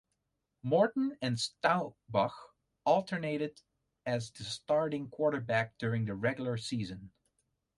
Morton 0.63 1.15
and 1.21 1.39
Staubach 1.39 2.33
alternated 2.85 3.61
as 4.03 4.31
the 4.31 4.43
starting 4.43 5.07
quarterback 5.11 5.77
during 5.77 6.05
the 6.05 6.15
regular 6.15 6.57
season. 6.57 7.11